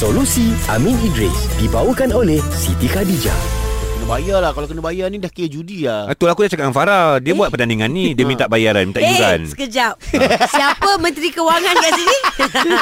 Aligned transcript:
Solusi 0.00 0.56
Amin 0.72 0.96
Idris 1.04 1.28
dibawakan 1.60 2.16
oleh 2.16 2.40
Siti 2.48 2.88
Khadijah. 2.88 3.36
Kena 3.92 4.08
bayar 4.08 4.40
lah 4.40 4.56
Kalau 4.56 4.64
kena 4.64 4.80
bayar 4.80 5.12
ni 5.12 5.20
dah 5.20 5.28
kira 5.28 5.44
judi 5.44 5.84
lah 5.84 6.08
Betul 6.08 6.32
aku 6.32 6.40
dah 6.40 6.48
cakap 6.48 6.64
dengan 6.64 6.72
Farah 6.72 7.20
Dia 7.20 7.36
buat 7.36 7.52
pertandingan 7.52 7.84
ni 7.86 8.16
Dia 8.16 8.24
minta 8.24 8.48
bayaran 8.48 8.88
Minta 8.88 9.04
Eh, 9.04 9.12
iuran 9.12 9.52
sekejap. 9.52 10.00
Siapa 10.48 10.96
Menteri 10.96 11.28
Kewangan 11.28 11.74
kat 11.76 11.92
sini? 11.92 12.18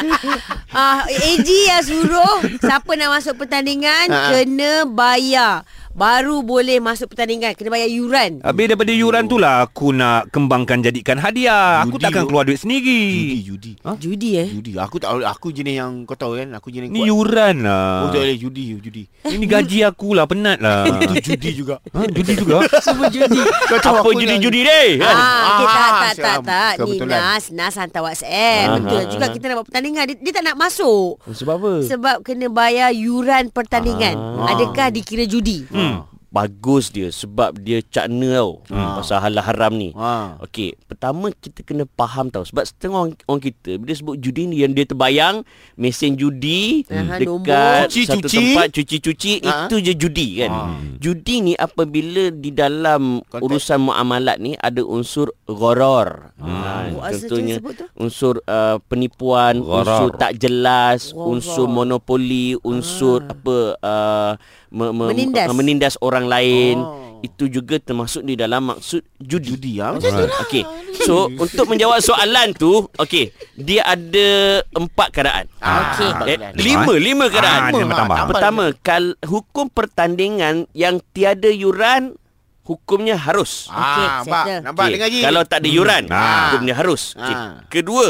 ah, 0.78 1.02
AG 1.02 1.48
yang 1.48 1.82
suruh 1.82 2.38
siapa 2.56 2.90
nak 2.94 3.18
masuk 3.18 3.34
pertandingan 3.34 4.06
Ha. 4.06 4.30
kena 4.30 4.86
bayar. 4.86 5.66
Baru 5.94 6.44
boleh 6.44 6.78
masuk 6.78 7.12
pertandingan. 7.12 7.52
Kena 7.54 7.72
bayar 7.72 7.88
yuran. 7.88 8.40
Habis 8.44 8.64
daripada 8.68 8.92
iuran 8.92 9.24
tu 9.26 9.36
lah 9.36 9.66
Aku 9.66 9.90
nak 9.90 10.30
kembangkan 10.30 10.80
jadikan 10.80 11.16
hadiah 11.18 11.82
Aku 11.84 11.96
Judi 11.96 12.04
takkan 12.04 12.22
tu. 12.24 12.28
keluar 12.30 12.44
duit 12.46 12.60
sendiri 12.60 13.02
Judi 13.12 13.38
Judi 13.42 13.72
Judi 13.98 14.30
eh? 14.38 14.48
Judi 14.48 14.72
Aku 14.78 14.96
tak 14.96 15.10
Aku 15.20 15.50
jenis 15.50 15.74
yang 15.78 16.04
Kau 16.04 16.14
tahu 16.14 16.38
kan 16.38 16.48
Aku 16.54 16.68
jenis 16.70 16.88
Ni 16.88 17.02
kuat 17.02 17.10
iuran 17.10 17.54
lah 17.66 18.06
Oh 18.06 18.08
tak 18.10 18.22
boleh 18.22 18.38
judi 18.38 18.64
Judi 18.78 19.02
Ini 19.24 19.44
gaji 19.44 19.78
aku 19.84 20.14
lah 20.14 20.24
Penat 20.24 20.58
lah 20.62 20.86
Itu 21.04 21.34
judi 21.34 21.50
juga 21.54 21.76
ha, 21.92 22.06
Judi 22.06 22.32
juga 22.36 22.56
Semua 22.86 23.06
judi. 23.10 23.40
Kau 23.42 23.78
tahu 23.80 23.96
Apa 23.98 24.02
aku 24.04 24.10
judi-judi 24.16 24.60
ni 24.62 24.84
Ah, 25.02 25.58
okay, 25.58 25.66
tak, 25.66 26.12
tak, 26.14 26.36
tak. 26.44 26.72
Ni. 26.86 26.98
Nas, 27.02 27.44
Nas 27.50 27.74
hantar 27.74 28.02
WhatsApp. 28.04 28.66
Ah, 28.68 28.76
Betul 28.78 28.98
ah, 28.98 29.04
juga 29.08 29.26
kita 29.32 29.44
nak 29.48 29.54
buat 29.60 29.66
pertandingan. 29.70 30.04
Dia, 30.06 30.16
dia 30.20 30.32
tak 30.34 30.44
nak 30.44 30.56
masuk. 30.58 31.18
Sebab 31.26 31.54
apa 31.58 31.72
Sebab 31.84 32.16
kena 32.22 32.46
bayar 32.52 32.90
yuran 32.92 33.50
pertandingan. 33.50 34.14
Ah. 34.14 34.52
Adakah 34.54 34.92
dikira 34.92 35.24
judi? 35.24 35.64
Hmm. 35.78 36.07
Bagus 36.28 36.88
dia 36.88 37.08
sebab 37.08 37.56
dia 37.56 37.80
cakna 37.80 38.36
tau 38.36 38.60
hmm. 38.68 38.96
pasal 38.96 39.16
halal 39.18 39.40
haram 39.40 39.72
ni. 39.72 39.96
Ha. 39.96 40.36
Okey, 40.40 40.76
pertama 40.84 41.32
kita 41.32 41.62
kena 41.62 41.88
faham 41.90 42.28
tau 42.28 42.44
sebab 42.44 42.62
setengah 42.62 42.98
orang, 43.00 43.16
orang 43.24 43.42
kita 43.42 43.70
bila 43.74 43.92
sebut 43.92 44.16
judi 44.18 44.44
ni 44.44 44.60
yang 44.60 44.70
dia 44.70 44.84
terbayang 44.84 45.40
mesin 45.74 46.14
judi 46.14 46.84
Aha, 46.84 47.16
dekat 47.16 47.24
nombor. 47.24 47.48
satu 47.48 47.88
Cuci-cuci. 47.88 48.36
tempat 48.36 48.66
cuci-cuci 48.68 49.32
Ha. 49.40 49.54
itu 49.64 49.76
je 49.80 49.92
judi 49.94 50.28
kan. 50.38 50.50
Ha. 50.50 50.62
Judi 50.98 51.34
ni 51.40 51.52
apabila 51.54 52.28
di 52.28 52.50
dalam 52.50 53.24
Konteks. 53.24 53.40
urusan 53.40 53.78
muamalat 53.82 54.36
ni 54.36 54.52
ada 54.54 54.80
unsur 54.80 55.32
gharar. 55.46 56.36
Ha, 56.36 56.92
asal 57.02 57.24
contohnya 57.24 57.56
unsur 57.94 58.44
uh, 58.44 58.76
penipuan, 58.84 59.58
Gharar. 59.58 59.80
unsur 59.80 60.08
tak 60.14 60.36
jelas, 60.36 61.10
Gharar. 61.10 61.24
unsur 61.26 61.66
monopoli, 61.66 62.52
unsur 62.60 63.20
Ah. 63.20 63.32
apa 63.32 63.56
uh, 63.80 64.32
me, 64.68 64.86
me, 64.90 65.04
Menindas. 65.08 65.46
menindas 65.50 65.94
orang 65.98 66.17
lain. 66.26 66.76
Oh. 66.80 67.06
Itu 67.18 67.50
juga 67.50 67.82
termasuk 67.82 68.22
di 68.22 68.38
dalam 68.38 68.70
maksud 68.70 69.02
judi. 69.18 69.50
Judi 69.50 69.82
ah 69.82 69.90
Macam 69.90 70.06
tu 70.06 70.22
lah 70.22 70.38
Okey. 70.46 70.62
So 71.02 71.26
untuk 71.28 71.66
menjawab 71.66 71.98
soalan 71.98 72.54
tu, 72.54 72.86
okey, 72.94 73.34
dia 73.58 73.82
ada 73.82 74.28
empat 74.70 75.08
keadaan. 75.10 75.44
Ah, 75.58 75.98
Okey. 75.98 76.10
empat 76.14 76.26
Eh, 76.30 76.38
lima, 76.54 76.92
lima 76.94 77.24
Ah, 77.26 77.30
keadaan. 77.30 77.60
tambah 77.74 77.96
tambah. 77.98 78.16
Pertama, 78.30 78.64
kal 78.80 79.04
hukum 79.26 79.66
pertandingan 79.66 80.70
yang 80.72 81.02
tiada 81.10 81.50
yuran 81.50 82.14
hukumnya 82.62 83.18
harus. 83.18 83.66
Okey, 83.66 83.74
Ah, 83.74 84.22
nampak 84.22 84.22
settle. 84.22 84.58
Nampak 84.62 84.82
Okey, 84.84 84.92
dengar 84.94 85.08
je 85.10 85.18
Kalau 85.18 85.42
tak 85.42 85.58
ada 85.58 85.68
yuran, 85.68 86.02
Ah. 86.06 86.54
hukumnya 86.54 86.74
harus. 86.78 87.02
Okey. 87.18 87.34
Ah. 87.34 87.66
Kedua, 87.66 88.06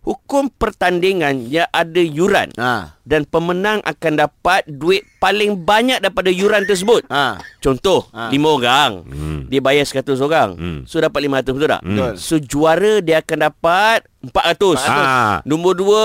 hukum 0.00 0.48
pertandingan 0.48 1.44
yang 1.44 1.68
ada 1.70 2.00
yuran 2.00 2.48
Ha 2.56 2.96
dan 3.04 3.26
pemenang 3.26 3.82
akan 3.82 4.12
dapat 4.16 4.62
duit 4.64 5.02
paling 5.18 5.60
banyak 5.60 5.98
daripada 5.98 6.30
yuran 6.30 6.62
tersebut. 6.62 7.02
Ha 7.10 7.42
Contoh, 7.58 8.06
Ah. 8.10 8.30
lima 8.30 8.48
orang. 8.48 9.02
Hmm. 9.04 9.40
Dia 9.50 9.58
bayar 9.58 9.84
100 9.84 10.16
orang. 10.16 10.54
Hmm. 10.56 10.80
So 10.86 11.02
dapat 11.02 11.26
500 11.26 11.52
betul 11.52 11.68
tak? 11.68 11.82
Betul. 11.82 12.12
So 12.16 12.34
juara 12.38 13.02
dia 13.02 13.20
akan 13.20 13.38
dapat 13.50 14.06
400. 14.22 14.78
Ah. 14.80 15.42
Nombor 15.42 15.74
dua 15.74 16.02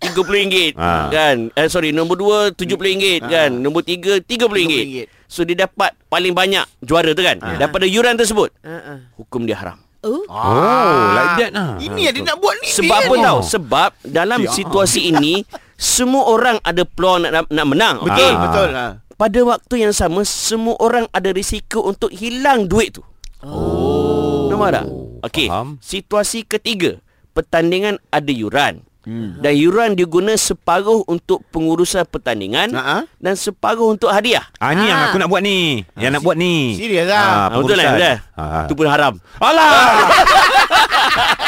RM30 0.00 0.72
Ah. 0.74 1.10
kan. 1.10 1.50
Eh 1.52 1.68
sorry, 1.68 1.90
nombor 1.90 2.16
dua 2.16 2.38
RM70 2.50 3.20
Ah. 3.20 3.28
kan. 3.28 3.50
Nombor 3.52 3.82
tiga 3.82 4.16
RM30. 4.16 4.48
RM30. 4.48 5.04
So 5.26 5.42
dia 5.42 5.66
dapat 5.66 5.92
paling 6.06 6.32
banyak 6.32 6.64
juara 6.80 7.10
tu 7.12 7.20
kan. 7.20 7.42
Ah. 7.42 7.58
Daripada 7.58 7.84
yuran 7.84 8.14
tersebut. 8.14 8.54
Uh-uh. 8.62 9.10
Hukum 9.18 9.44
dia 9.44 9.58
haram. 9.58 9.76
Oh, 10.04 10.22
Oh 10.28 10.94
like 11.12 11.34
that 11.40 11.50
lah 11.50 11.74
Ini 11.76 12.00
yang 12.04 12.14
dia 12.14 12.24
nak 12.26 12.38
buat 12.38 12.54
ni 12.60 12.68
Sebab 12.70 12.96
apa 13.00 13.14
tahu? 13.16 13.38
Sebab 13.42 13.90
dalam 14.04 14.40
Ya. 14.44 14.52
situasi 14.52 15.08
ini 15.08 15.42
semua 15.74 16.28
orang 16.28 16.62
ada 16.62 16.86
peluang 16.86 17.26
nak 17.26 17.50
nak 17.50 17.66
menang. 17.66 17.96
Betul 18.00 18.30
Ah. 18.30 18.40
betul 18.40 18.68
ha. 18.70 18.86
Pada 19.14 19.40
waktu 19.42 19.74
yang 19.82 19.90
sama 19.90 20.22
semua 20.22 20.78
orang 20.78 21.06
ada 21.10 21.30
risiko 21.30 21.82
untuk 21.82 22.10
hilang 22.10 22.66
duit 22.66 22.94
tu. 22.94 23.02
Oh. 23.42 24.46
Nampak 24.48 24.70
tak? 24.72 24.86
Okey. 25.24 25.48
Situasi 25.78 26.42
ketiga, 26.42 26.98
pertandingan 27.30 27.98
ada 28.08 28.28
yuran. 28.28 28.86
Hmm. 29.04 29.36
Dan 29.38 29.52
yuran 29.54 29.92
diguna 29.92 30.32
separuh 30.32 31.04
untuk 31.04 31.44
pengurusan 31.48 32.04
pertandingan 32.04 32.72
Ha-ha. 32.72 33.04
dan 33.16 33.34
separuh 33.34 33.92
untuk 33.92 34.08
hadiah. 34.08 34.44
Ah 34.56 34.72
ni 34.72 34.82
yang 34.82 34.96
Ah. 34.96 35.06
aku 35.08 35.20
nak 35.20 35.28
buat 35.28 35.40
ni 35.40 35.84
Yang 35.94 36.12
nak 36.16 36.22
buat 36.22 36.36
ni 36.36 36.72
Serius 36.72 37.04
lah. 37.06 37.20
Ah, 37.20 37.46
betul 37.52 37.76
lah, 37.76 37.84
betul 37.86 38.00
lah. 38.00 38.16
Ah. 38.32 38.64
Itu 38.64 38.72
pun 38.72 38.86
haram. 38.88 39.14
Alah 39.38 39.70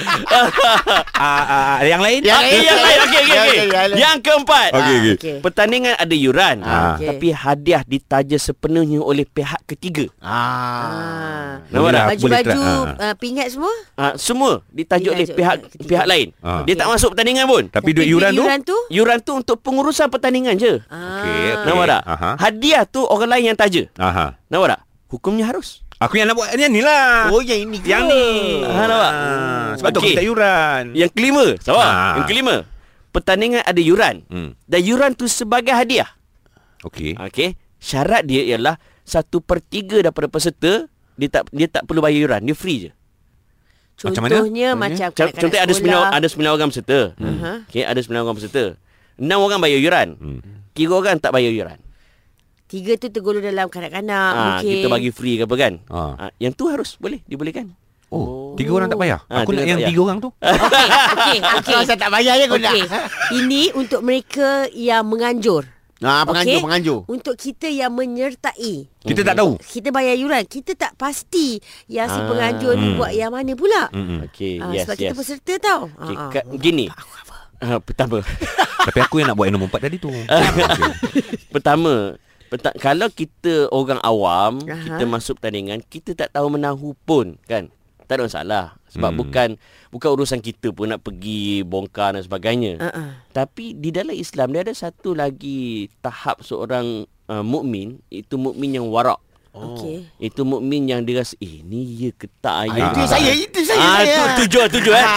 ah, 0.00 1.44
ah, 1.44 1.76
Yang 1.82 2.00
lain 2.00 2.20
Yang 2.22 2.40
lain, 2.40 2.60
yang 2.60 2.80
lain. 2.80 2.98
Okey, 3.00 3.20
okey, 3.20 3.30
Yang 3.30 3.46
okey. 3.46 3.96
yang 3.96 4.16
keempat. 4.18 4.68
Okey, 4.72 4.96
okey. 5.14 5.36
Pertandingan 5.40 5.94
ada 5.94 6.14
yuran 6.14 6.56
Ah. 6.60 6.94
Okey. 6.94 7.06
Tapi 7.06 7.28
hadiah 7.30 7.82
ditaja 7.82 8.36
sepenuhnya 8.36 8.98
oleh 8.98 9.24
pihak 9.24 9.60
ketiga 9.64 10.06
Ah. 10.20 11.60
Nampak 11.66 11.80
Boleh 11.80 11.92
tak? 11.92 12.00
lah. 12.00 12.08
Baju-baju 12.10 12.60
uh, 12.98 13.14
pingat 13.16 13.46
semua? 13.50 13.74
Ah, 13.94 14.12
Semua 14.16 14.52
ditajuk 14.68 15.12
oleh 15.12 15.26
pihak 15.28 15.56
ketiga. 15.68 15.88
pihak 15.88 16.06
lain 16.06 16.28
Ah. 16.40 16.62
Dia 16.62 16.74
tak 16.74 16.88
masuk 16.88 17.08
pertandingan 17.12 17.46
pun 17.46 17.62
Tapi 17.66 17.90
duit 17.92 18.06
yuran 18.06 18.30
tu 18.30 18.42
yuran 18.42 18.60
tu? 18.62 18.76
Yuran 18.88 19.18
tu 19.20 19.32
untuk 19.34 19.56
pengurusan 19.60 20.08
pertandingan 20.08 20.54
je 20.54 20.80
Ah. 20.86 21.20
Okey, 21.20 21.30
okey. 21.30 21.66
Nampak 21.66 21.86
tak? 21.88 22.02
Aha. 22.06 22.30
Hadiah 22.38 22.82
tu 22.84 23.00
orang 23.02 23.30
lain 23.30 23.44
yang 23.46 23.58
taja 23.58 23.82
Aha. 23.96 24.26
Nampak 24.46 24.68
tak? 24.68 24.80
Hukumnya 25.08 25.44
harus 25.44 25.82
Aku 26.00 26.16
yang 26.16 26.32
nak 26.32 26.36
buat 26.40 26.48
yang 26.56 26.72
ni 26.72 26.80
lah 26.80 27.28
Oh 27.28 27.44
yang 27.44 27.68
ini 27.68 27.76
ke? 27.76 27.92
Yang 27.92 28.02
ni 28.08 28.24
Ah, 28.64 28.88
nampak? 28.88 29.12
Ah, 29.12 29.68
Sebab 29.76 29.88
tu 29.92 29.98
aku 30.00 30.08
minta 30.08 30.24
yuran 30.24 30.82
Yang 30.96 31.10
kelima 31.12 31.44
Sabar 31.60 31.84
Ah. 31.84 32.14
Yang 32.16 32.26
kelima 32.32 32.54
Pertandingan 33.12 33.60
ada 33.60 33.80
yuran 33.84 34.24
hmm. 34.32 34.56
Dan 34.64 34.80
yuran 34.80 35.12
tu 35.12 35.28
sebagai 35.28 35.76
hadiah 35.76 36.08
Okey 36.88 37.20
Okey 37.20 37.52
Syarat 37.76 38.24
dia 38.24 38.40
ialah 38.48 38.80
Satu 39.04 39.44
per 39.44 39.60
tiga 39.60 40.00
daripada 40.00 40.32
peserta 40.32 40.88
Dia 41.20 41.28
tak 41.28 41.52
dia 41.52 41.68
tak 41.68 41.84
perlu 41.84 42.00
bayar 42.00 42.16
yuran 42.16 42.48
Dia 42.48 42.56
free 42.56 42.88
je 42.88 42.90
Macam 44.00 44.24
mana? 44.24 44.40
Contohnya 44.40 44.68
macam 44.72 45.08
Contoh, 45.12 45.28
kanak-kanak 45.28 45.42
contoh 45.44 45.60
ada 45.60 45.72
sembilan 45.76 46.00
ada 46.16 46.26
sembilan 46.32 46.50
orang 46.56 46.68
peserta. 46.72 47.00
Hmm. 47.20 47.68
Okey, 47.68 47.84
ada 47.84 48.00
sembilan 48.00 48.20
orang 48.24 48.36
peserta. 48.40 48.64
Enam 49.20 49.38
orang 49.44 49.60
bayar 49.60 49.76
yuran. 49.76 50.08
Hmm. 50.16 50.40
Tiga 50.72 50.96
orang 50.96 51.20
tak 51.20 51.36
bayar 51.36 51.52
yuran. 51.52 51.76
Tiga 52.70 52.94
tu 52.94 53.10
tergolong 53.10 53.42
dalam 53.42 53.66
kanak-kanak 53.66 54.30
Ah, 54.30 54.38
mungkin. 54.54 54.70
kita 54.72 54.86
bagi 54.86 55.10
free 55.10 55.36
ke 55.36 55.44
apa 55.44 55.56
kan? 55.56 55.72
Ah. 55.90 56.14
Ah, 56.16 56.30
yang 56.38 56.54
tu 56.54 56.64
harus 56.64 56.94
boleh 56.94 57.18
dibolehkan. 57.24 57.74
Oh, 58.08 58.54
tiga 58.54 58.70
orang 58.72 58.86
tak 58.86 58.98
payah. 58.98 59.22
Ah, 59.24 59.42
Aku 59.42 59.50
nak 59.50 59.62
yang 59.64 59.78
payah. 59.78 59.86
tiga 59.86 60.00
orang 60.00 60.18
tu. 60.18 60.30
Okey, 60.38 60.58
okey, 61.12 61.38
okey. 61.56 61.62
Kalau 61.68 61.84
saya 61.84 61.98
tak 61.98 62.10
bayar 62.10 62.34
je 62.36 62.44
kau 62.46 62.56
nak. 62.56 62.70
Okey. 62.70 62.86
Ini 63.36 63.62
untuk 63.72 64.00
mereka 64.00 64.48
yang 64.70 65.02
menganjur. 65.04 65.66
Ah, 66.00 66.24
penganjur, 66.24 66.56
Okey? 66.56 66.64
penganjur. 66.64 66.98
Untuk 67.06 67.34
kita 67.36 67.66
yang 67.66 67.92
menyertai. 67.92 68.88
Kita 69.00 69.20
tak 69.20 69.34
tahu. 69.36 69.58
Kita 69.58 69.90
bayar 69.90 70.14
yuran. 70.14 70.42
Kita 70.44 70.72
tak 70.74 70.94
pasti 70.94 71.58
yang 71.86 72.06
si 72.06 72.16
Ah. 72.16 72.24
penganjur 72.24 72.72
ni 72.72 72.86
Hmm. 72.88 72.96
buat 72.96 73.12
yang 73.12 73.30
mana 73.30 73.52
pula. 73.52 73.90
Mm-mm. 73.90 74.26
Okey, 74.26 74.58
Ah, 74.58 74.70
yes, 74.70 74.86
sebab 74.86 74.94
yes. 74.94 75.02
kita 75.04 75.14
peserta 75.14 75.52
tau. 75.60 75.80
Okay, 75.92 76.40
Ah, 76.40 76.56
gini. 76.56 76.86
Ah, 77.60 77.78
pertama. 77.78 78.22
Tapi 78.80 78.98
aku 78.98 79.18
yang 79.18 79.28
nak 79.28 79.36
buat 79.36 79.44
yang 79.44 79.54
nombor 79.54 79.68
empat 79.68 79.82
tadi 79.84 79.96
tu. 79.98 80.08
pertama, 81.52 82.16
peta- 82.50 82.76
kalau 82.76 83.06
kita 83.08 83.70
orang 83.70 84.02
awam, 84.02 84.58
Aha. 84.60 84.98
kita 84.98 85.04
masuk 85.06 85.38
pertandingan, 85.38 85.80
kita 85.82 86.12
tak 86.12 86.34
tahu 86.34 86.50
menahu 86.50 86.92
pun 87.00 87.38
kan. 87.46 87.70
Tak 88.04 88.18
ada 88.18 88.26
masalah. 88.26 88.64
Sebab 88.90 89.14
Hmm. 89.14 89.18
bukan 89.22 89.48
bukan 89.88 90.08
urusan 90.10 90.42
kita 90.42 90.74
pun 90.74 90.90
nak 90.90 90.98
pergi 90.98 91.62
bongkar 91.62 92.18
dan 92.18 92.26
sebagainya. 92.26 92.82
Ah. 92.82 93.22
Tapi 93.30 93.70
di 93.72 93.94
dalam 93.94 94.10
Islam 94.10 94.50
dia 94.50 94.66
ada 94.66 94.74
satu 94.74 95.14
lagi 95.14 95.86
tahap 96.02 96.42
seorang 96.42 97.06
uh, 97.30 97.44
mukmin 97.46 98.02
itu 98.10 98.34
mukmin 98.34 98.74
yang 98.74 98.90
warak. 98.90 99.22
Okey. 99.50 100.06
Itu 100.22 100.46
mukmin 100.46 100.86
yang 100.86 101.02
dia 101.02 101.26
rasa 101.26 101.34
eh 101.42 101.60
ni 101.66 102.06
ya 102.06 102.10
ke 102.14 102.30
tak 102.38 102.70
Ah, 102.70 102.86
itu 102.86 103.02
saya, 103.02 103.32
itu 103.34 103.60
saya. 103.66 103.80
Ah 103.82 103.98
saya. 103.98 104.14
tu 104.14 104.46
tujuh 104.46 104.62
tujuh 104.78 104.94
eh. 104.94 105.08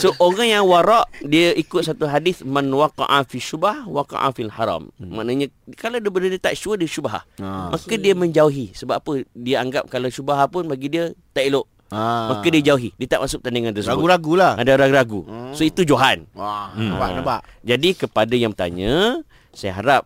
So 0.00 0.16
orang 0.16 0.48
yang 0.48 0.64
warak 0.64 1.04
dia 1.20 1.52
ikut 1.52 1.84
satu 1.84 2.08
hadis 2.08 2.40
man 2.40 2.72
waqa'a 2.72 3.28
fi 3.28 3.36
syubah 3.36 3.84
waqa'a 3.84 4.32
fil 4.32 4.48
haram. 4.48 4.88
Hmm. 4.96 5.12
Maknanya 5.12 5.52
kalau 5.76 6.00
dia 6.00 6.08
benda 6.08 6.32
dia 6.32 6.40
tak 6.40 6.56
sure 6.56 6.80
dia 6.80 6.88
syubhah. 6.88 7.28
Ah. 7.36 7.68
Maka 7.68 7.94
dia 7.94 8.16
menjauhi 8.16 8.72
sebab 8.72 9.04
apa? 9.04 9.12
Dia 9.36 9.60
anggap 9.60 9.92
kalau 9.92 10.08
syubhah 10.08 10.48
pun 10.48 10.64
bagi 10.64 10.88
dia 10.88 11.12
tak 11.36 11.52
elok. 11.52 11.68
Ah. 11.92 12.32
Maka 12.32 12.48
dia 12.50 12.72
jauhi. 12.72 12.90
Dia 12.96 13.06
tak 13.06 13.20
masuk 13.22 13.44
pertandingan 13.44 13.76
tersebut. 13.76 13.94
Ragu-ragu 13.94 14.32
lah. 14.34 14.52
Ada 14.56 14.80
ragu-ragu. 14.80 15.28
So 15.52 15.62
itu 15.62 15.84
Johan. 15.84 16.24
Wah, 16.32 16.72
nampak, 16.74 17.08
nampak. 17.14 17.40
Jadi 17.62 17.94
kepada 17.94 18.34
yang 18.34 18.50
bertanya, 18.50 19.20
saya 19.54 19.72
harap 19.78 20.02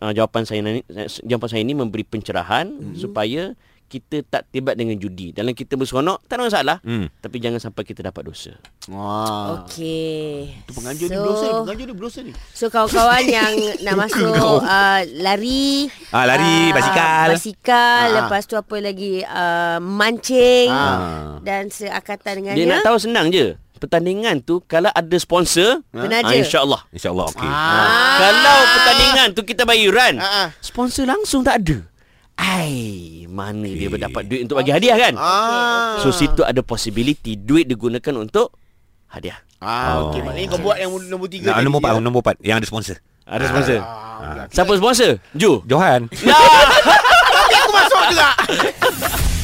uh, 0.00 0.12
jawapan 0.12 0.42
saya 0.48 0.60
ni 0.64 0.82
jawapan 1.24 1.48
saya 1.48 1.60
ini 1.62 1.76
memberi 1.76 2.04
pencerahan 2.04 2.72
hmm. 2.72 2.96
supaya 2.96 3.52
kita 3.88 4.20
tak 4.28 4.52
terlibat 4.52 4.76
dengan 4.76 5.00
judi. 5.00 5.32
Dalam 5.32 5.56
kita 5.56 5.74
berseronok, 5.80 6.20
tak 6.28 6.36
ada 6.36 6.44
masalah. 6.44 6.76
Hmm. 6.84 7.08
Tapi 7.24 7.40
jangan 7.40 7.56
sampai 7.56 7.88
kita 7.88 8.04
dapat 8.04 8.28
dosa. 8.28 8.52
Wah. 8.92 9.64
Okey. 9.64 10.52
Tu 10.68 10.72
penganjur 10.76 11.08
ni 11.08 11.16
berdosa 11.16 11.44
ni. 11.48 11.58
Penganjur 11.64 11.86
ni 11.88 11.94
berdosa 11.96 12.18
ni. 12.20 12.32
So 12.52 12.68
kawan-kawan 12.68 13.24
yang 13.24 13.52
nak 13.88 13.96
masuk 13.96 14.60
uh, 14.60 15.00
lari 15.24 15.88
Ah, 16.12 16.28
lari, 16.28 16.68
ah, 16.68 16.76
basikal. 16.76 17.28
Basikal 17.32 18.06
Ah. 18.12 18.16
Lepas 18.24 18.44
tu 18.44 18.54
apa 18.60 18.76
lagi 18.76 19.24
uh, 19.24 19.80
Mancing 19.80 20.68
Ah. 20.68 21.40
Dan 21.40 21.72
seakatan 21.72 22.44
Dia 22.44 22.54
dengannya 22.54 22.64
nak 22.68 22.84
tahu 22.84 23.00
senang 23.00 23.32
je. 23.32 23.56
Pertandingan 23.78 24.42
tu 24.42 24.58
kalau 24.66 24.90
ada 24.90 25.16
sponsor, 25.16 25.86
Penaja. 25.88 26.26
ah, 26.26 26.34
insya-Allah. 26.34 26.80
InsyaAllah 26.90 27.26
okey. 27.30 27.46
Ah. 27.46 28.18
Kalau 28.18 28.58
pertandingan 28.74 29.28
tu 29.32 29.42
kita 29.42 29.62
run, 29.64 30.14
Ah, 30.18 30.26
ah. 30.26 30.48
sponsor 30.58 31.06
langsung 31.06 31.46
tak 31.46 31.62
ada. 31.62 31.78
Ai, 32.38 33.26
mana 33.26 33.66
dia 33.66 33.90
berdapat 33.90 34.22
duit 34.26 34.46
untuk 34.46 34.58
bagi 34.58 34.70
hadiah 34.70 34.94
kan? 34.94 35.14
Ah. 35.18 35.98
So 35.98 36.10
situ 36.10 36.42
ada 36.42 36.62
possibility 36.62 37.34
duit 37.34 37.66
digunakan 37.66 38.14
untuk 38.14 38.54
hadiah. 39.10 39.38
Ah, 39.58 39.98
Oh. 39.98 40.10
okey. 40.10 40.22
Maknanya 40.22 40.48
kau 40.50 40.60
buat 40.62 40.78
yang 40.78 40.90
nombor 41.10 41.26
tiga 41.26 41.50
Nah, 41.50 41.58
tadi, 41.58 41.66
nombor 41.66 41.80
4, 41.82 41.90
ya? 41.90 41.98
nombor 41.98 42.20
4 42.22 42.36
yang 42.42 42.56
ada 42.62 42.66
sponsor. 42.66 42.96
Ada 43.26 43.44
sponsor. 43.50 43.78
Ah. 43.82 44.46
Siapa 44.50 44.72
sponsor? 44.74 45.10
Ju. 45.34 45.62
Johan. 45.66 46.06
Aku 47.58 47.70
masuk 47.74 48.02
juga. 48.10 48.28